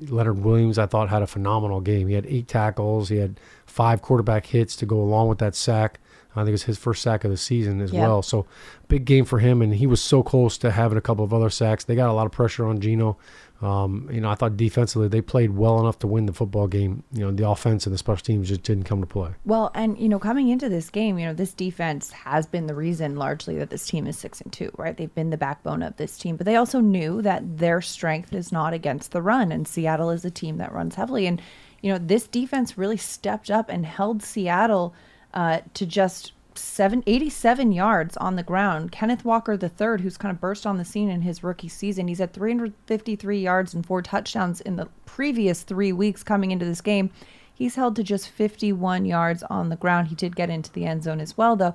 Leonard 0.00 0.44
Williams, 0.44 0.76
I 0.76 0.84
thought, 0.84 1.08
had 1.08 1.22
a 1.22 1.26
phenomenal 1.26 1.80
game. 1.80 2.08
He 2.08 2.14
had 2.14 2.26
eight 2.26 2.46
tackles, 2.46 3.08
he 3.08 3.16
had 3.16 3.40
five 3.64 4.02
quarterback 4.02 4.46
hits 4.46 4.76
to 4.76 4.86
go 4.86 5.00
along 5.00 5.28
with 5.28 5.38
that 5.38 5.54
sack. 5.54 5.98
I 6.36 6.44
think 6.44 6.54
it's 6.54 6.64
his 6.64 6.78
first 6.78 7.02
sack 7.02 7.24
of 7.24 7.30
the 7.30 7.36
season 7.36 7.80
as 7.80 7.92
well. 7.92 8.22
So 8.22 8.46
big 8.88 9.04
game 9.04 9.24
for 9.24 9.38
him, 9.38 9.62
and 9.62 9.74
he 9.74 9.86
was 9.86 10.02
so 10.02 10.22
close 10.22 10.58
to 10.58 10.70
having 10.70 10.98
a 10.98 11.00
couple 11.00 11.24
of 11.24 11.32
other 11.32 11.50
sacks. 11.50 11.84
They 11.84 11.94
got 11.94 12.10
a 12.10 12.12
lot 12.12 12.26
of 12.26 12.32
pressure 12.32 12.66
on 12.66 12.80
Geno. 12.80 13.16
Um, 13.62 14.10
you 14.12 14.20
know, 14.20 14.28
I 14.28 14.34
thought 14.34 14.56
defensively 14.56 15.08
they 15.08 15.20
played 15.22 15.56
well 15.56 15.80
enough 15.80 15.98
to 16.00 16.06
win 16.06 16.26
the 16.26 16.32
football 16.32 16.66
game. 16.66 17.02
You 17.12 17.20
know, 17.20 17.30
the 17.30 17.48
offense 17.48 17.86
and 17.86 17.94
the 17.94 17.98
special 17.98 18.24
teams 18.24 18.48
just 18.48 18.62
didn't 18.62 18.84
come 18.84 19.00
to 19.00 19.06
play. 19.06 19.30
Well, 19.44 19.70
and 19.74 19.98
you 19.98 20.08
know, 20.08 20.18
coming 20.18 20.48
into 20.48 20.68
this 20.68 20.90
game, 20.90 21.18
you 21.18 21.26
know, 21.26 21.32
this 21.32 21.54
defense 21.54 22.10
has 22.10 22.46
been 22.46 22.66
the 22.66 22.74
reason 22.74 23.16
largely 23.16 23.56
that 23.58 23.70
this 23.70 23.86
team 23.86 24.06
is 24.06 24.18
six 24.18 24.40
and 24.40 24.52
two. 24.52 24.70
Right? 24.76 24.96
They've 24.96 25.14
been 25.14 25.30
the 25.30 25.38
backbone 25.38 25.82
of 25.82 25.96
this 25.96 26.18
team, 26.18 26.36
but 26.36 26.46
they 26.46 26.56
also 26.56 26.80
knew 26.80 27.22
that 27.22 27.58
their 27.58 27.80
strength 27.80 28.34
is 28.34 28.52
not 28.52 28.74
against 28.74 29.12
the 29.12 29.22
run, 29.22 29.52
and 29.52 29.66
Seattle 29.66 30.10
is 30.10 30.24
a 30.24 30.30
team 30.30 30.58
that 30.58 30.72
runs 30.72 30.96
heavily. 30.96 31.26
And 31.26 31.40
you 31.80 31.92
know, 31.92 31.98
this 31.98 32.26
defense 32.26 32.76
really 32.76 32.96
stepped 32.96 33.50
up 33.50 33.68
and 33.68 33.86
held 33.86 34.22
Seattle 34.22 34.94
uh, 35.34 35.60
to 35.74 35.84
just 35.84 36.32
seven, 36.54 37.02
87 37.06 37.72
yards 37.72 38.16
on 38.16 38.36
the 38.36 38.42
ground. 38.42 38.92
Kenneth 38.92 39.24
Walker 39.24 39.58
III, 39.60 40.02
who's 40.02 40.16
kind 40.16 40.30
of 40.30 40.40
burst 40.40 40.66
on 40.66 40.78
the 40.78 40.84
scene 40.84 41.10
in 41.10 41.22
his 41.22 41.42
rookie 41.42 41.68
season, 41.68 42.08
he's 42.08 42.20
at 42.20 42.32
353 42.32 43.40
yards 43.40 43.74
and 43.74 43.84
four 43.84 44.00
touchdowns 44.00 44.60
in 44.60 44.76
the 44.76 44.88
previous 45.04 45.62
three 45.62 45.92
weeks 45.92 46.22
coming 46.22 46.50
into 46.50 46.64
this 46.64 46.80
game. 46.80 47.10
He's 47.52 47.74
held 47.74 47.96
to 47.96 48.02
just 48.02 48.28
51 48.28 49.04
yards 49.04 49.42
on 49.44 49.68
the 49.68 49.76
ground. 49.76 50.08
He 50.08 50.14
did 50.14 50.36
get 50.36 50.50
into 50.50 50.72
the 50.72 50.86
end 50.86 51.04
zone 51.04 51.20
as 51.20 51.36
well, 51.36 51.56
though. 51.56 51.74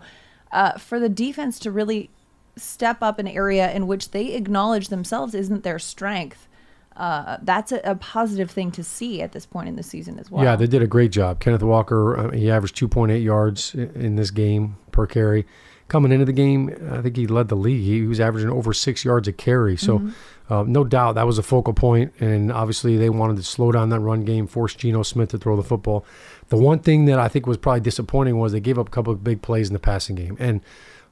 Uh, 0.52 0.78
for 0.78 1.00
the 1.00 1.10
defense 1.10 1.60
to 1.60 1.72
really 1.72 2.10
step 2.56 3.02
up 3.02 3.20
an 3.20 3.28
area 3.28 3.72
in 3.72 3.88
which 3.88 4.12
they 4.12 4.34
acknowledge 4.34 4.90
themselves 4.90 5.34
isn't 5.34 5.64
their 5.64 5.80
strength 5.80 6.49
uh, 7.00 7.38
that's 7.44 7.72
a, 7.72 7.80
a, 7.86 7.96
positive 7.96 8.52
thing 8.52 8.72
to 8.72 8.84
see 8.84 9.22
at 9.22 9.32
this 9.32 9.46
point 9.46 9.70
in 9.70 9.78
the 9.78 9.84
season 9.84 10.20
as 10.20 10.30
well. 10.30 10.44
Yeah, 10.44 10.58
they 10.58 10.68
did 10.68 10.84
a 10.84 10.88
great 10.88 11.12
job. 11.14 11.40
Kenneth 11.40 11.64
Walker, 11.64 12.18
uh, 12.18 12.32
he 12.32 12.52
averaged 12.52 12.76
2.8 12.78 13.24
yards 13.24 13.74
in 13.74 14.18
this 14.18 14.32
game 14.32 14.76
per 14.92 15.08
carry. 15.08 15.48
Coming 15.88 16.12
into 16.12 16.26
the 16.26 16.34
game, 16.34 16.70
I 16.92 17.02
think 17.02 17.16
he 17.16 17.26
led 17.26 17.48
the 17.48 17.56
league. 17.56 17.84
He 17.84 18.02
was 18.02 18.20
averaging 18.20 18.50
over 18.50 18.74
six 18.74 19.06
yards 19.06 19.30
a 19.30 19.34
carry. 19.34 19.78
So, 19.78 20.00
mm-hmm. 20.00 20.54
uh, 20.54 20.64
no 20.64 20.84
doubt 20.84 21.14
that 21.16 21.26
was 21.26 21.38
a 21.38 21.44
focal 21.44 21.74
point. 21.74 22.14
And 22.20 22.52
obviously, 22.52 22.98
they 22.98 23.10
wanted 23.10 23.38
to 23.38 23.44
slow 23.44 23.72
down 23.72 23.88
that 23.90 24.02
run 24.02 24.26
game, 24.26 24.46
force 24.46 24.76
Geno 24.76 25.02
Smith 25.02 25.30
to 25.30 25.38
throw 25.38 25.56
the 25.56 25.64
football. 25.64 26.06
The 26.50 26.58
one 26.58 26.80
thing 26.80 27.06
that 27.06 27.18
I 27.18 27.30
think 27.30 27.48
was 27.48 27.58
probably 27.58 27.80
disappointing 27.80 28.38
was 28.38 28.52
they 28.52 28.60
gave 28.60 28.78
up 28.78 28.90
a 28.90 28.92
couple 28.92 29.14
of 29.14 29.24
big 29.24 29.42
plays 29.42 29.70
in 29.70 29.74
the 29.74 29.80
passing 29.80 30.16
game. 30.16 30.36
And 30.38 30.62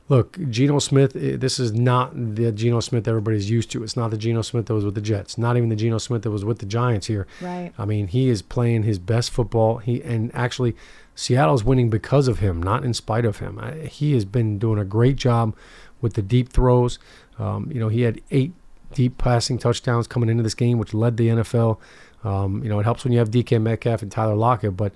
look, 0.10 0.38
Geno 0.50 0.80
Smith, 0.80 1.16
eh, 1.16 1.36
this 1.38 1.60
is 1.60 1.74
not 1.74 2.12
the 2.14 2.52
Geno 2.52 2.80
Smith 2.80 3.08
everybody's 3.08 3.50
used 3.50 3.72
to. 3.72 3.84
It's 3.84 3.98
not 3.98 4.12
the 4.12 4.18
Geno 4.18 4.42
Smith 4.42 4.68
that 4.68 4.74
was 4.74 4.86
with 4.86 4.96
the 4.96 5.02
Jets. 5.02 5.38
Not 5.38 5.58
even 5.58 5.70
the 5.70 5.76
Geno 5.76 5.98
Smith 5.98 6.24
that 6.24 6.32
was 6.32 6.46
with 6.46 6.60
the 6.60 6.66
Giants 6.66 7.08
here. 7.08 7.28
Right. 7.42 7.72
I 7.78 7.86
mean, 7.86 8.08
he 8.08 8.30
is 8.30 8.42
playing 8.42 8.84
his 8.84 9.00
best 9.00 9.32
football. 9.32 9.78
He 9.78 10.02
and 10.04 10.34
actually, 10.34 10.76
Seattle's 11.16 11.64
winning 11.64 11.90
because 11.90 12.28
of 12.28 12.40
him, 12.40 12.62
not 12.62 12.84
in 12.84 12.94
spite 12.94 13.26
of 13.26 13.40
him. 13.40 13.60
I, 13.60 13.72
he 13.88 14.14
has 14.14 14.26
been 14.26 14.60
doing 14.60 14.80
a 14.80 14.86
great 14.86 15.16
job 15.16 15.56
with 16.02 16.14
the 16.14 16.22
deep 16.22 16.50
throws. 16.50 17.00
Um, 17.40 17.70
you 17.72 17.80
know, 17.80 17.90
he 17.90 18.02
had 18.02 18.22
eight 18.32 18.54
deep 18.94 19.18
passing 19.18 19.58
touchdowns 19.58 20.08
coming 20.08 20.30
into 20.30 20.44
this 20.44 20.54
game, 20.54 20.78
which 20.78 20.94
led 20.94 21.18
the 21.18 21.28
NFL. 21.28 21.80
Um, 22.24 22.64
you 22.64 22.70
know, 22.70 22.80
it 22.80 22.84
helps 22.84 23.04
when 23.04 23.14
you 23.14 23.20
have 23.20 23.30
DK 23.30 23.62
Metcalf 23.62 24.02
and 24.02 24.12
Tyler 24.12 24.36
Lockett, 24.36 24.76
but 24.78 24.94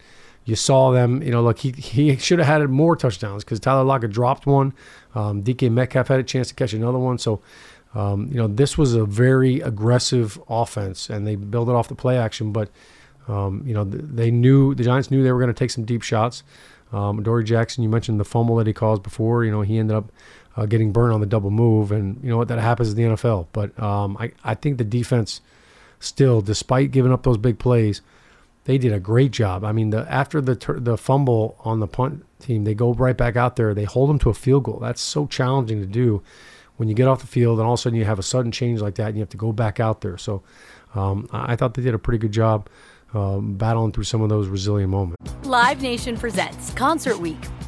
you 0.52 0.58
saw 0.58 0.92
them. 0.92 1.24
You 1.24 1.32
know, 1.32 1.42
look, 1.42 1.60
he 1.60 1.72
he 1.72 2.18
should 2.18 2.40
have 2.40 2.48
had 2.48 2.70
more 2.70 2.98
touchdowns 2.98 3.46
because 3.46 3.60
Tyler 3.62 3.86
Lockett 3.86 4.12
dropped 4.12 4.46
one. 4.46 4.74
Um, 5.16 5.44
DK 5.44 5.72
Metcalf 5.72 6.10
had 6.10 6.20
a 6.20 6.24
chance 6.24 6.50
to 6.50 6.54
catch 6.54 6.74
another 6.74 7.00
one. 7.00 7.18
So, 7.18 7.42
um, 7.96 8.28
you 8.30 8.36
know, 8.36 8.48
this 8.48 8.78
was 8.78 8.94
a 8.94 9.06
very 9.06 9.62
aggressive 9.62 10.38
offense, 10.50 11.10
and 11.10 11.26
they 11.26 11.36
built 11.36 11.70
it 11.70 11.72
off 11.72 11.88
the 11.88 11.96
play 11.96 12.18
action. 12.18 12.52
But, 12.52 12.70
um, 13.30 13.64
you 13.66 13.74
know, 13.74 13.86
they 13.86 14.30
knew 14.30 14.76
the 14.76 14.84
Giants 14.84 15.10
knew 15.10 15.24
they 15.24 15.32
were 15.32 15.40
going 15.40 15.54
to 15.54 15.58
take 15.58 15.72
some 15.72 15.86
deep 15.86 16.02
shots. 16.02 16.44
Um, 16.92 17.24
Dory 17.24 17.46
Jackson, 17.46 17.82
you 17.82 17.88
mentioned 17.88 18.20
the 18.20 18.26
fumble 18.26 18.58
that 18.58 18.68
he 18.68 18.74
caused 18.74 19.04
before. 19.04 19.46
You 19.46 19.52
know, 19.52 19.62
he 19.62 19.78
ended 19.78 19.96
up 19.96 20.12
uh, 20.58 20.66
getting 20.66 20.92
burned 20.92 21.14
on 21.14 21.22
the 21.22 21.26
double 21.26 21.50
move, 21.50 21.94
and 21.94 22.22
you 22.22 22.30
know 22.30 22.38
what 22.38 22.50
that 22.50 22.60
happens 22.60 22.92
in 22.92 22.98
the 22.98 23.16
NFL. 23.16 23.48
But 23.54 23.82
um, 23.82 24.18
I 24.20 24.34
I 24.44 24.56
think 24.56 24.80
the 24.80 24.84
defense 24.84 25.40
still, 26.02 26.42
despite 26.42 26.92
giving 26.92 27.14
up 27.14 27.24
those 27.24 27.38
big 27.38 27.58
plays, 27.58 28.02
they 28.66 28.78
did 28.78 28.94
a 28.94 29.00
great 29.00 29.32
job. 29.32 29.64
I 29.64 29.72
mean, 29.72 29.90
the 29.90 30.10
after 30.12 30.42
the 30.42 30.56
the 30.78 30.98
fumble 30.98 31.56
on 31.60 31.80
the 31.80 31.88
punt 31.88 32.26
team, 32.40 32.64
they 32.64 32.74
go 32.74 32.94
right 32.94 33.18
back 33.18 33.36
out 33.36 33.56
there. 33.56 33.74
They 33.74 33.86
hold 33.86 34.10
them 34.10 34.20
to 34.20 34.30
a 34.30 34.34
field 34.34 34.64
goal. 34.64 34.80
That's 34.80 35.02
so 35.02 35.28
challenging 35.28 35.82
to 35.82 35.88
do 35.88 36.22
when 36.78 36.88
you 36.88 36.96
get 36.96 37.08
off 37.08 37.22
the 37.22 37.28
field 37.28 37.60
and 37.60 37.68
all 37.68 37.74
of 37.74 37.80
a 37.80 37.82
sudden 37.82 37.98
you 37.98 38.06
have 38.06 38.20
a 38.20 38.24
sudden 38.24 38.52
change 38.52 38.82
like 38.82 38.96
that 38.96 39.08
and 39.08 39.16
you 39.16 39.22
have 39.22 39.30
to 39.30 39.38
go 39.38 39.52
back 39.52 39.80
out 39.80 40.02
there. 40.02 40.18
So 40.18 40.42
um, 40.96 41.30
I 41.32 41.56
thought 41.56 41.76
they 41.76 41.82
did 41.82 41.94
a 41.94 42.00
pretty 42.00 42.18
good 42.18 42.32
job 42.32 42.68
um, 43.14 43.54
battling 43.56 43.92
through 43.92 44.06
some 44.06 44.22
of 44.22 44.30
those 44.30 44.48
resilient 44.48 44.90
moments. 44.90 45.32
Live 45.44 45.82
Nation 45.82 46.18
presents 46.18 46.72
Concert 46.74 47.20
Week. 47.20 47.38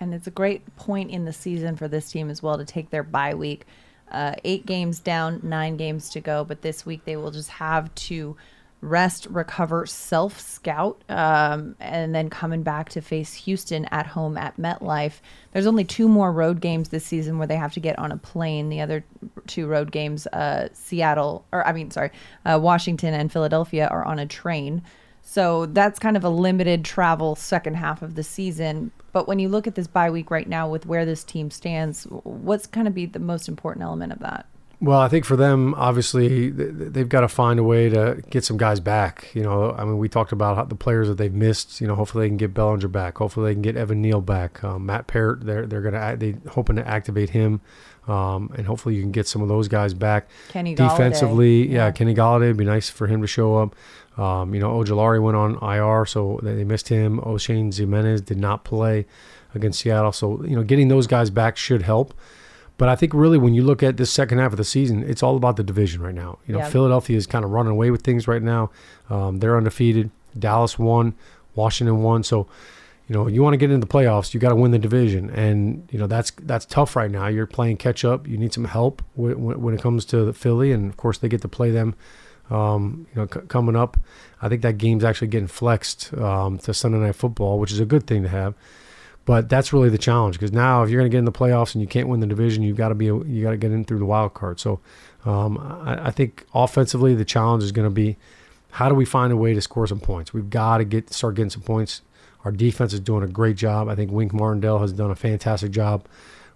And 0.00 0.14
it's 0.14 0.26
a 0.26 0.32
great 0.32 0.74
point 0.76 1.10
in 1.10 1.26
the 1.26 1.32
season 1.32 1.76
for 1.76 1.86
this 1.86 2.10
team 2.10 2.30
as 2.30 2.42
well 2.42 2.58
to 2.58 2.64
take 2.64 2.90
their 2.90 3.02
bye 3.02 3.34
week. 3.34 3.66
Uh, 4.10 4.34
eight 4.42 4.66
games 4.66 4.98
down, 4.98 5.38
nine 5.44 5.76
games 5.76 6.08
to 6.10 6.20
go, 6.20 6.42
but 6.44 6.62
this 6.62 6.84
week 6.84 7.04
they 7.04 7.16
will 7.16 7.30
just 7.30 7.50
have 7.50 7.94
to 7.94 8.36
rest, 8.80 9.26
recover, 9.26 9.86
self 9.86 10.40
scout, 10.40 11.02
um, 11.08 11.76
and 11.78 12.14
then 12.14 12.30
coming 12.30 12.62
back 12.62 12.88
to 12.88 13.00
face 13.00 13.34
Houston 13.34 13.84
at 13.86 14.06
home 14.06 14.36
at 14.36 14.56
MetLife. 14.56 15.20
There's 15.52 15.66
only 15.66 15.84
two 15.84 16.08
more 16.08 16.32
road 16.32 16.60
games 16.60 16.88
this 16.88 17.04
season 17.04 17.38
where 17.38 17.46
they 17.46 17.56
have 17.56 17.74
to 17.74 17.80
get 17.80 17.98
on 17.98 18.10
a 18.10 18.16
plane. 18.16 18.68
The 18.68 18.80
other 18.80 19.04
two 19.46 19.66
road 19.66 19.92
games, 19.92 20.26
uh, 20.28 20.68
Seattle, 20.72 21.44
or 21.52 21.66
I 21.66 21.72
mean, 21.72 21.90
sorry, 21.90 22.10
uh, 22.44 22.58
Washington 22.60 23.14
and 23.14 23.30
Philadelphia, 23.30 23.86
are 23.86 24.04
on 24.04 24.18
a 24.18 24.26
train. 24.26 24.82
So 25.22 25.66
that's 25.66 25.98
kind 25.98 26.16
of 26.16 26.24
a 26.24 26.30
limited 26.30 26.84
travel 26.84 27.36
second 27.36 27.74
half 27.74 28.02
of 28.02 28.14
the 28.14 28.22
season. 28.22 28.90
But 29.12 29.26
when 29.26 29.38
you 29.38 29.48
look 29.48 29.66
at 29.66 29.74
this 29.74 29.86
bye 29.86 30.10
week 30.10 30.30
right 30.30 30.48
now 30.48 30.68
with 30.68 30.86
where 30.86 31.04
this 31.04 31.24
team 31.24 31.50
stands, 31.50 32.04
what's 32.04 32.66
going 32.66 32.84
to 32.84 32.90
be 32.90 33.06
the 33.06 33.18
most 33.18 33.48
important 33.48 33.82
element 33.84 34.12
of 34.12 34.20
that? 34.20 34.46
Well, 34.82 34.98
I 34.98 35.08
think 35.08 35.26
for 35.26 35.36
them, 35.36 35.74
obviously, 35.74 36.48
they've 36.48 37.08
got 37.08 37.20
to 37.20 37.28
find 37.28 37.60
a 37.60 37.62
way 37.62 37.90
to 37.90 38.22
get 38.30 38.44
some 38.44 38.56
guys 38.56 38.80
back. 38.80 39.28
You 39.34 39.42
know, 39.42 39.72
I 39.72 39.84
mean, 39.84 39.98
we 39.98 40.08
talked 40.08 40.32
about 40.32 40.70
the 40.70 40.74
players 40.74 41.06
that 41.08 41.18
they've 41.18 41.32
missed. 41.32 41.82
You 41.82 41.86
know, 41.86 41.94
hopefully 41.94 42.24
they 42.24 42.28
can 42.30 42.38
get 42.38 42.54
Bellinger 42.54 42.88
back. 42.88 43.18
Hopefully 43.18 43.50
they 43.50 43.54
can 43.54 43.62
get 43.62 43.76
Evan 43.76 44.00
Neal 44.00 44.22
back. 44.22 44.64
Um, 44.64 44.86
Matt 44.86 45.06
Peart, 45.06 45.44
they're 45.44 45.66
they're 45.66 45.82
gonna 45.82 46.16
they 46.16 46.36
hoping 46.48 46.76
to 46.76 46.88
activate 46.88 47.28
him, 47.28 47.60
um, 48.08 48.50
and 48.56 48.66
hopefully 48.66 48.94
you 48.94 49.02
can 49.02 49.12
get 49.12 49.28
some 49.28 49.42
of 49.42 49.48
those 49.48 49.68
guys 49.68 49.92
back. 49.92 50.30
Kenny 50.48 50.74
defensively, 50.74 51.68
yeah, 51.68 51.86
Yeah. 51.86 51.90
Kenny 51.90 52.14
Golladay 52.14 52.46
would 52.46 52.56
be 52.56 52.64
nice 52.64 52.88
for 52.88 53.06
him 53.06 53.20
to 53.20 53.26
show 53.26 53.56
up. 53.56 53.76
Um, 54.20 54.54
you 54.54 54.60
know, 54.60 54.70
Ojulari 54.72 55.22
went 55.22 55.36
on 55.36 55.56
IR, 55.62 56.04
so 56.04 56.38
they 56.42 56.64
missed 56.64 56.88
him. 56.88 57.20
Oshane 57.20 57.68
Ximines 57.72 58.22
did 58.24 58.38
not 58.38 58.64
play 58.64 59.06
against 59.54 59.80
Seattle, 59.80 60.12
so 60.12 60.44
you 60.44 60.54
know, 60.54 60.62
getting 60.62 60.88
those 60.88 61.06
guys 61.06 61.30
back 61.30 61.56
should 61.56 61.82
help. 61.82 62.12
But 62.76 62.88
I 62.88 62.96
think 62.96 63.12
really 63.14 63.38
when 63.38 63.54
you 63.54 63.62
look 63.62 63.82
at 63.82 63.96
this 63.96 64.10
second 64.10 64.38
half 64.38 64.52
of 64.52 64.56
the 64.58 64.64
season, 64.64 65.02
it's 65.02 65.22
all 65.22 65.36
about 65.36 65.56
the 65.56 65.62
division 65.62 66.00
right 66.02 66.14
now. 66.14 66.38
You 66.46 66.54
know, 66.54 66.60
Yeah. 66.60 66.68
Philadelphia 66.68 67.16
is 67.16 67.26
kind 67.26 67.44
of 67.44 67.50
running 67.50 67.72
away 67.72 67.90
with 67.90 68.02
things 68.02 68.26
right 68.28 68.42
now. 68.42 68.70
Um, 69.08 69.38
they're 69.38 69.56
undefeated. 69.56 70.10
Dallas 70.38 70.78
won. 70.78 71.14
Washington 71.54 72.02
won. 72.02 72.22
So, 72.22 72.46
you 73.06 73.14
know, 73.14 73.26
you 73.26 73.42
want 73.42 73.54
to 73.54 73.58
get 73.58 73.70
into 73.70 73.86
the 73.86 73.92
playoffs, 73.92 74.32
you 74.32 74.40
got 74.40 74.50
to 74.50 74.54
win 74.56 74.70
the 74.70 74.78
division, 74.78 75.30
and 75.30 75.88
you 75.90 75.98
know 75.98 76.06
that's 76.06 76.30
that's 76.42 76.64
tough 76.64 76.94
right 76.94 77.10
now. 77.10 77.26
You're 77.26 77.46
playing 77.46 77.76
catch 77.78 78.04
up. 78.04 78.26
You 78.28 78.38
need 78.38 78.52
some 78.52 78.66
help 78.66 79.02
when, 79.14 79.42
when 79.42 79.60
when 79.60 79.74
it 79.74 79.82
comes 79.82 80.04
to 80.06 80.24
the 80.24 80.32
Philly, 80.32 80.72
and 80.72 80.88
of 80.90 80.96
course 80.96 81.18
they 81.18 81.28
get 81.28 81.40
to 81.42 81.48
play 81.48 81.70
them. 81.70 81.94
Um, 82.50 83.06
you 83.14 83.20
know, 83.20 83.28
c- 83.32 83.46
coming 83.48 83.76
up, 83.76 83.96
I 84.42 84.48
think 84.48 84.62
that 84.62 84.78
game's 84.78 85.04
actually 85.04 85.28
getting 85.28 85.46
flexed 85.46 86.12
um, 86.14 86.58
to 86.58 86.74
Sunday 86.74 86.98
Night 86.98 87.14
Football, 87.14 87.58
which 87.58 87.72
is 87.72 87.80
a 87.80 87.84
good 87.84 88.06
thing 88.06 88.22
to 88.22 88.28
have. 88.28 88.54
But 89.24 89.48
that's 89.48 89.72
really 89.72 89.90
the 89.90 89.98
challenge 89.98 90.34
because 90.34 90.52
now 90.52 90.82
if 90.82 90.90
you're 90.90 91.00
going 91.00 91.10
to 91.10 91.14
get 91.14 91.18
in 91.18 91.24
the 91.24 91.32
playoffs 91.32 91.74
and 91.74 91.82
you 91.82 91.86
can't 91.86 92.08
win 92.08 92.20
the 92.20 92.26
division, 92.26 92.62
you've 92.62 92.76
got 92.76 92.88
to 92.88 92.94
be 92.94 93.04
you 93.06 93.42
got 93.42 93.50
to 93.50 93.56
get 93.56 93.70
in 93.70 93.84
through 93.84 93.98
the 93.98 94.04
wild 94.04 94.34
card. 94.34 94.58
So 94.58 94.80
um, 95.24 95.58
I, 95.84 96.08
I 96.08 96.10
think 96.10 96.46
offensively 96.54 97.14
the 97.14 97.24
challenge 97.24 97.62
is 97.62 97.70
going 97.70 97.86
to 97.86 97.94
be 97.94 98.16
how 98.72 98.88
do 98.88 98.94
we 98.94 99.04
find 99.04 99.32
a 99.32 99.36
way 99.36 99.54
to 99.54 99.60
score 99.60 99.86
some 99.86 100.00
points? 100.00 100.32
We've 100.32 100.48
got 100.48 100.78
to 100.78 100.84
get 100.84 101.12
start 101.12 101.34
getting 101.34 101.50
some 101.50 101.62
points. 101.62 102.02
Our 102.44 102.52
defense 102.52 102.92
is 102.92 103.00
doing 103.00 103.22
a 103.22 103.28
great 103.28 103.56
job. 103.56 103.88
I 103.88 103.94
think 103.94 104.10
Wink 104.10 104.32
Martindale 104.32 104.78
has 104.78 104.92
done 104.92 105.10
a 105.10 105.16
fantastic 105.16 105.70
job 105.70 106.06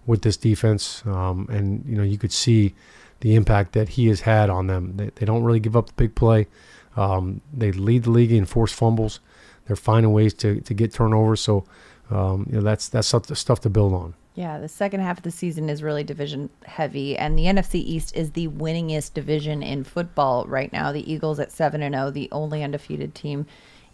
with 0.05 0.21
this 0.21 0.37
defense, 0.37 1.03
um, 1.05 1.47
and 1.49 1.85
you 1.85 1.95
know 1.95 2.03
you 2.03 2.17
could 2.17 2.31
see 2.31 2.73
the 3.21 3.35
impact 3.35 3.73
that 3.73 3.89
he 3.89 4.07
has 4.07 4.21
had 4.21 4.49
on 4.49 4.67
them. 4.67 4.93
They, 4.95 5.11
they 5.15 5.25
don't 5.25 5.43
really 5.43 5.59
give 5.59 5.75
up 5.75 5.87
the 5.87 5.93
big 5.93 6.15
play. 6.15 6.47
Um, 6.95 7.41
they 7.53 7.71
lead 7.71 8.03
the 8.03 8.11
league 8.11 8.31
in 8.31 8.45
forced 8.45 8.75
fumbles. 8.75 9.19
They're 9.67 9.75
finding 9.75 10.11
ways 10.13 10.33
to, 10.35 10.61
to 10.61 10.73
get 10.73 10.93
turnovers. 10.93 11.41
So 11.41 11.65
um, 12.11 12.47
you 12.49 12.57
know 12.57 12.61
that's 12.61 12.89
that's 12.89 13.07
stuff, 13.07 13.59
to 13.61 13.69
build 13.69 13.93
on. 13.93 14.13
Yeah, 14.35 14.59
the 14.59 14.67
second 14.67 14.99
half 14.99 15.17
of 15.17 15.23
the 15.23 15.31
season 15.31 15.69
is 15.69 15.81
really 15.81 16.03
division 16.03 16.49
heavy, 16.65 17.17
and 17.17 17.39
the 17.39 17.45
NFC 17.45 17.75
East 17.75 18.15
is 18.15 18.31
the 18.31 18.49
winningest 18.49 19.13
division 19.13 19.63
in 19.63 19.83
football 19.83 20.45
right 20.45 20.71
now. 20.73 20.91
The 20.91 21.09
Eagles 21.11 21.39
at 21.39 21.51
seven 21.51 21.81
and 21.81 21.95
zero, 21.95 22.11
the 22.11 22.29
only 22.31 22.63
undefeated 22.63 23.15
team 23.15 23.45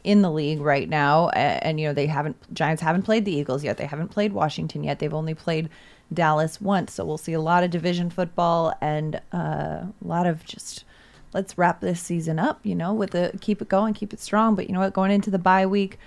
in 0.03 0.23
the 0.23 0.31
league 0.31 0.59
right 0.59 0.89
now, 0.89 1.29
A- 1.29 1.63
and 1.63 1.79
you 1.79 1.87
know 1.87 1.93
they 1.93 2.07
haven't 2.07 2.35
Giants 2.53 2.81
haven't 2.81 3.03
played 3.03 3.25
the 3.25 3.35
Eagles 3.35 3.63
yet. 3.63 3.77
They 3.77 3.85
haven't 3.85 4.09
played 4.09 4.33
Washington 4.33 4.83
yet. 4.83 4.99
They've 4.99 5.13
only 5.13 5.35
played 5.35 5.69
Dallas 6.13 6.59
once, 6.59 6.93
so 6.93 7.05
we'll 7.05 7.17
see 7.17 7.33
a 7.33 7.41
lot 7.41 7.63
of 7.63 7.69
division 7.69 8.09
football 8.09 8.73
and 8.81 9.21
uh, 9.33 9.37
a 9.37 9.93
lot 10.01 10.27
of 10.27 10.45
just 10.45 10.83
let's 11.33 11.57
wrap 11.57 11.79
this 11.81 12.01
season 12.01 12.39
up. 12.39 12.59
You 12.63 12.75
know, 12.75 12.93
with 12.93 13.11
the 13.11 13.37
keep 13.41 13.61
it 13.61 13.69
going, 13.69 13.93
keep 13.93 14.13
it 14.13 14.19
strong. 14.19 14.55
But 14.55 14.67
you 14.67 14.73
know 14.73 14.81
what, 14.81 14.93
going 14.93 15.11
into 15.11 15.29
the 15.31 15.39
bye 15.39 15.65
week. 15.65 15.97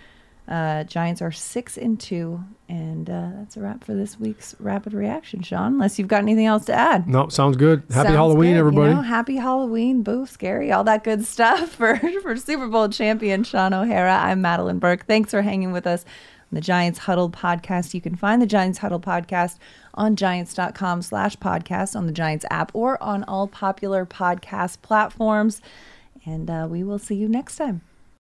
Uh, 0.46 0.84
Giants 0.84 1.22
are 1.22 1.32
six 1.32 1.78
and 1.78 1.98
two, 1.98 2.44
and 2.68 3.08
uh, 3.08 3.30
that's 3.36 3.56
a 3.56 3.60
wrap 3.60 3.82
for 3.82 3.94
this 3.94 4.20
week's 4.20 4.54
rapid 4.58 4.92
reaction, 4.92 5.40
Sean. 5.40 5.72
Unless 5.72 5.98
you've 5.98 6.08
got 6.08 6.20
anything 6.20 6.44
else 6.44 6.66
to 6.66 6.74
add. 6.74 7.08
No, 7.08 7.30
sounds 7.30 7.56
good. 7.56 7.80
Happy 7.88 8.08
Sounds 8.08 8.08
Halloween, 8.10 8.52
good, 8.52 8.58
everybody. 8.58 8.90
You 8.90 8.96
know, 8.96 9.02
happy 9.02 9.36
Halloween, 9.36 10.02
boo, 10.02 10.26
scary, 10.26 10.70
all 10.70 10.84
that 10.84 11.02
good 11.02 11.24
stuff 11.24 11.70
for 11.76 11.98
for 12.20 12.36
Super 12.36 12.68
Bowl 12.68 12.90
champion 12.90 13.42
Sean 13.42 13.72
O'Hara. 13.72 14.18
I'm 14.18 14.42
Madeline 14.42 14.80
Burke. 14.80 15.06
Thanks 15.06 15.30
for 15.30 15.40
hanging 15.40 15.72
with 15.72 15.86
us 15.86 16.04
the 16.54 16.60
Giants 16.60 17.00
Huddle 17.00 17.30
podcast. 17.30 17.94
You 17.94 18.00
can 18.00 18.14
find 18.14 18.40
the 18.40 18.46
Giants 18.46 18.78
Huddle 18.78 19.00
podcast 19.00 19.58
on 19.94 20.16
giants.com 20.16 21.02
slash 21.02 21.36
podcast 21.36 21.94
on 21.96 22.06
the 22.06 22.12
Giants 22.12 22.44
app 22.50 22.70
or 22.74 23.02
on 23.02 23.24
all 23.24 23.46
popular 23.46 24.06
podcast 24.06 24.82
platforms. 24.82 25.60
And 26.24 26.48
uh, 26.48 26.66
we 26.70 26.82
will 26.82 26.98
see 26.98 27.16
you 27.16 27.28
next 27.28 27.56
time. 27.56 27.82